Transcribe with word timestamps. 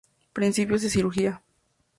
Principios 0.33 0.81
de 0.81 0.89
cirugía. 0.89 1.43